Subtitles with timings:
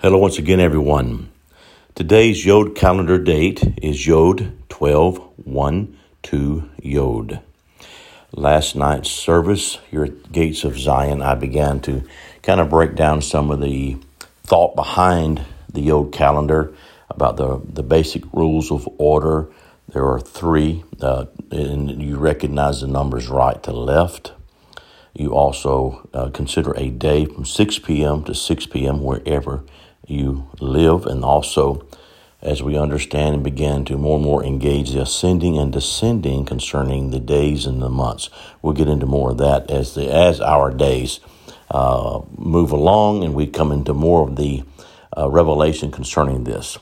[0.00, 1.28] Hello, once again, everyone.
[1.96, 7.40] Today's Yod calendar date is Yod 12 1 2 Yod.
[8.30, 12.04] Last night's service here at Gates of Zion, I began to
[12.42, 13.96] kind of break down some of the
[14.44, 16.72] thought behind the Yod calendar
[17.10, 19.48] about the, the basic rules of order.
[19.88, 24.30] There are three, uh, and you recognize the numbers right to left.
[25.12, 28.22] You also uh, consider a day from 6 p.m.
[28.22, 29.02] to 6 p.m.
[29.02, 29.64] wherever
[30.10, 31.86] you live, and also
[32.40, 37.10] as we understand and begin to more and more engage the ascending and descending concerning
[37.10, 38.30] the days and the months.
[38.62, 41.20] We'll get into more of that as the as our days
[41.70, 44.62] uh, move along and we come into more of the
[45.16, 46.78] uh, revelation concerning this.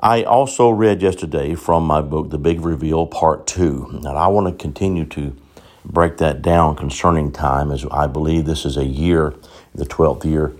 [0.00, 4.46] I also read yesterday from my book, The Big Reveal, Part Two, and I want
[4.46, 5.36] to continue to
[5.84, 9.34] break that down concerning time, as I believe this is a year,
[9.74, 10.52] the twelfth year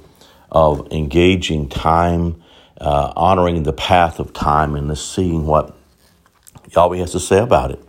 [0.53, 2.41] of engaging time,
[2.81, 5.75] uh, honoring the path of time, and seeing what
[6.77, 7.83] Yahweh has to say about it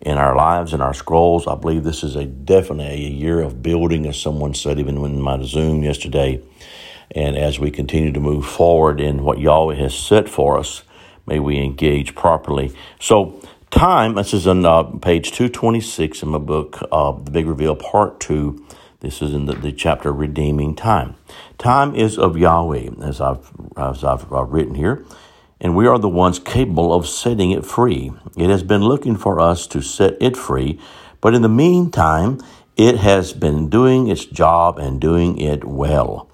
[0.00, 1.46] in our lives and our scrolls.
[1.46, 5.20] I believe this is a definitely a year of building, as someone said even in
[5.20, 6.42] my Zoom yesterday.
[7.12, 10.82] And as we continue to move forward in what Yahweh has set for us,
[11.26, 12.74] may we engage properly.
[13.00, 17.76] So, time, this is on uh, page 226 in my book, uh, The Big Reveal,
[17.76, 18.66] Part 2.
[19.00, 21.14] This is in the, the chapter Redeeming Time.
[21.56, 25.04] Time is of Yahweh, as I've, as I've uh, written here,
[25.60, 28.10] and we are the ones capable of setting it free.
[28.36, 30.80] It has been looking for us to set it free,
[31.20, 32.40] but in the meantime,
[32.76, 36.28] it has been doing its job and doing it well.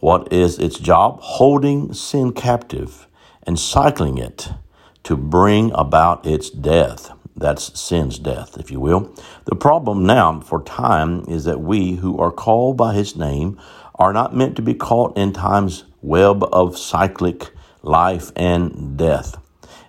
[0.00, 1.20] What is its job?
[1.20, 3.06] Holding sin captive
[3.42, 4.54] and cycling it
[5.02, 7.12] to bring about its death.
[7.36, 9.14] That's sin's death, if you will.
[9.44, 13.60] The problem now for time is that we who are called by his name
[13.96, 17.50] are not meant to be caught in time's web of cyclic
[17.82, 19.36] life and death.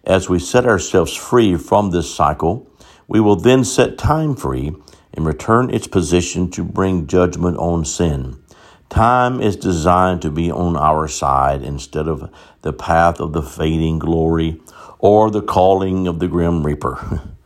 [0.04, 2.70] As we set ourselves free from this cycle,
[3.08, 4.74] we will then set time free
[5.14, 8.42] and return its position to bring judgment on sin.
[8.90, 12.30] Time is designed to be on our side instead of
[12.62, 14.62] the path of the fading glory
[15.00, 17.22] or the calling of the grim reaper.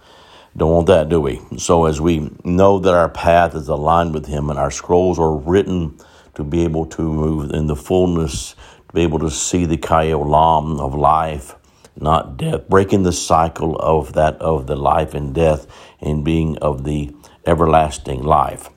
[0.61, 1.41] Don't want that, do we?
[1.57, 5.35] So, as we know that our path is aligned with Him and our scrolls are
[5.35, 5.97] written
[6.35, 8.53] to be able to move in the fullness,
[8.87, 11.55] to be able to see the Chayei Olam of life,
[11.99, 15.65] not death, breaking the cycle of that of the life and death
[15.99, 17.09] and being of the
[17.43, 18.69] everlasting life.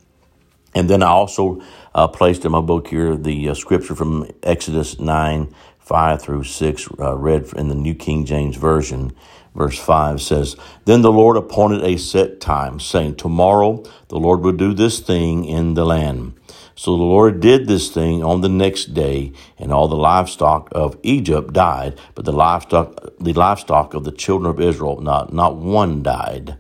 [0.75, 1.61] And then I also
[1.95, 6.89] uh, placed in my book here the uh, scripture from Exodus 9 5 through 6,
[6.99, 9.13] uh, read in the New King James Version.
[9.55, 14.53] Verse 5 says, Then the Lord appointed a set time, saying, Tomorrow the Lord will
[14.53, 16.35] do this thing in the land.
[16.75, 20.99] So the Lord did this thing on the next day, and all the livestock of
[21.05, 26.03] Egypt died, but the livestock, the livestock of the children of Israel, not, not one
[26.03, 26.57] died.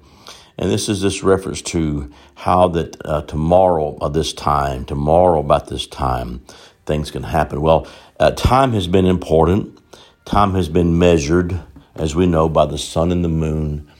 [0.56, 5.66] And this is this reference to how that uh, tomorrow, of this time, tomorrow about
[5.66, 6.42] this time,
[6.86, 7.60] things can happen.
[7.60, 7.88] Well,
[8.20, 9.80] uh, time has been important.
[10.24, 11.60] Time has been measured
[11.94, 13.90] as we know, by the sun and the moon.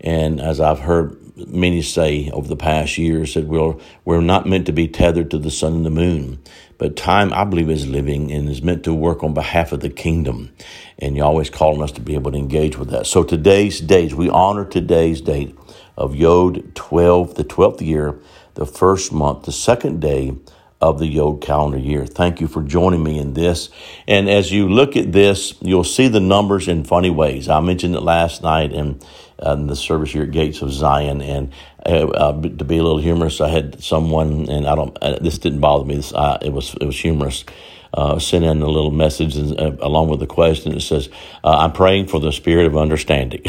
[0.00, 1.16] And as I've heard
[1.48, 3.74] many say over the past years, that we're,
[4.04, 6.40] we're not meant to be tethered to the sun and the moon.
[6.78, 9.90] But time, I believe, is living and is meant to work on behalf of the
[9.90, 10.52] kingdom.
[10.98, 13.06] And you're always calling us to be able to engage with that.
[13.06, 15.56] So today's date, we honor today's date
[15.96, 18.18] of Yod 12, the 12th year,
[18.54, 20.36] the first month, the second day
[20.80, 22.06] of the Yod calendar year.
[22.06, 23.68] Thank you for joining me in this.
[24.08, 27.48] And as you look at this, you'll see the numbers in funny ways.
[27.48, 29.00] I mentioned it last night in,
[29.44, 31.20] uh, in the service here at Gates of Zion.
[31.20, 31.52] And
[31.84, 35.38] uh, uh, to be a little humorous, I had someone, and I don't, uh, this
[35.38, 35.96] didn't bother me.
[35.96, 37.44] This, uh, it was, it was humorous.
[37.92, 40.72] Uh, sent in a little message and, uh, along with the question.
[40.72, 41.08] It says,
[41.42, 43.42] uh, I'm praying for the spirit of understanding.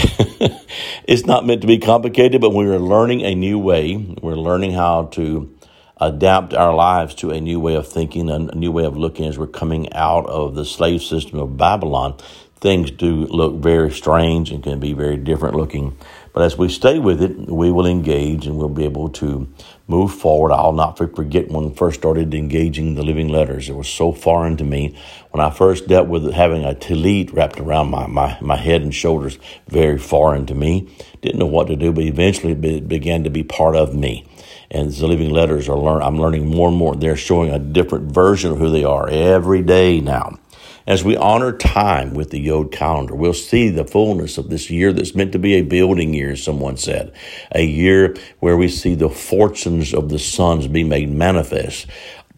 [1.08, 3.96] it's not meant to be complicated, but we're learning a new way.
[4.20, 5.56] We're learning how to
[6.02, 9.38] adapt our lives to a new way of thinking, a new way of looking as
[9.38, 12.18] we're coming out of the slave system of Babylon.
[12.60, 15.96] Things do look very strange and can be very different looking.
[16.34, 19.48] But as we stay with it, we will engage and we'll be able to
[19.88, 20.52] move forward.
[20.52, 23.68] I'll not forget when I first started engaging the living letters.
[23.68, 24.98] It was so foreign to me.
[25.32, 28.96] When I first dealt with having a tallit wrapped around my, my, my head and
[28.96, 30.90] shoulders, very foreign to me.
[31.22, 34.26] Didn't know what to do, but eventually it began to be part of me
[34.72, 36.96] and the living letters are learn I'm learning more and more.
[36.96, 40.40] They're showing a different version of who they are every day now.
[40.88, 44.92] As we honor time with the Yod calendar, we'll see the fullness of this year
[44.92, 47.12] that's meant to be a building year, someone said.
[47.52, 51.86] A year where we see the fortunes of the sons be made manifest.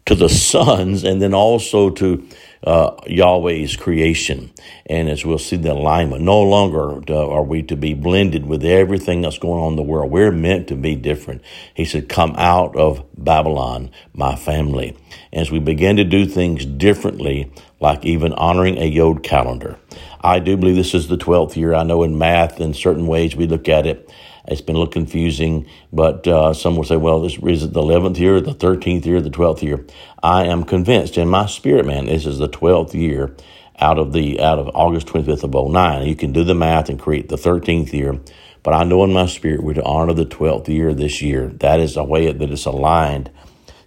[0.06, 2.26] To the sons and then also to
[2.62, 4.50] uh, Yahweh's creation.
[4.86, 9.22] And as we'll see the alignment, no longer are we to be blended with everything
[9.22, 10.10] that's going on in the world.
[10.10, 11.42] We're meant to be different.
[11.74, 14.96] He said, Come out of Babylon, my family.
[15.32, 19.78] As we begin to do things differently, like even honoring a Yod calendar.
[20.20, 21.74] I do believe this is the 12th year.
[21.74, 24.10] I know in math, in certain ways, we look at it
[24.46, 28.18] it's been a little confusing, but uh, some will say, well, this is the 11th
[28.18, 29.84] year, the 13th year, the 12th year.
[30.22, 33.34] I am convinced in my spirit, man, this is the 12th year
[33.80, 36.06] out of the out of August 25th of 09.
[36.06, 38.20] You can do the math and create the 13th year,
[38.62, 41.48] but I know in my spirit we're to honor the 12th year this year.
[41.48, 43.30] That is a way that it's aligned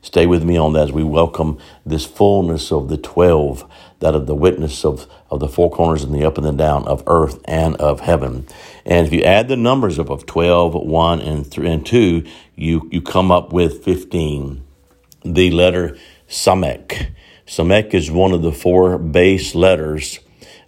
[0.07, 3.69] Stay with me on that as we welcome this fullness of the 12,
[3.99, 6.87] that of the witness of, of the four corners and the up and the down
[6.87, 8.47] of earth and of heaven.
[8.85, 12.23] And if you add the numbers up of 12, 1, and, 3, and 2,
[12.55, 14.63] you, you come up with 15.
[15.25, 15.97] The letter
[16.29, 17.11] Samek.
[17.45, 20.19] Samek is one of the four base letters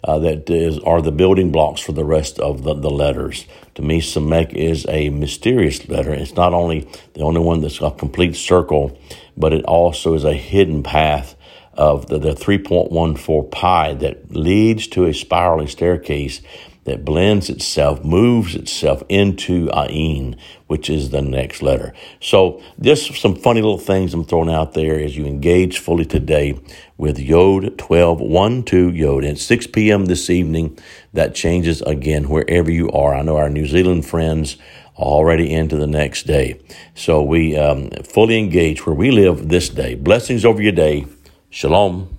[0.04, 3.46] uh, that is, are the building blocks for the rest of the, the letters.
[3.76, 6.14] To me, Samek is a mysterious letter.
[6.14, 8.98] It's not only the only one that's a complete circle,
[9.40, 11.36] but it also is a hidden path
[11.74, 16.42] of the, the 3.14 pi that leads to a spiraling staircase
[16.90, 20.36] that blends itself, moves itself into Ain,
[20.68, 21.94] which is the next letter.
[22.20, 26.60] So, just some funny little things I'm throwing out there as you engage fully today
[26.98, 29.24] with Yod 12, 1, 2 Yod.
[29.24, 30.06] At 6 p.m.
[30.06, 30.80] this evening,
[31.14, 33.14] that changes again wherever you are.
[33.14, 34.58] I know our New Zealand friends
[35.00, 36.60] already into the next day.
[36.94, 39.96] So, we um, fully engage where we live this day.
[39.96, 41.07] Blessings over your day.
[41.50, 42.19] Shalom.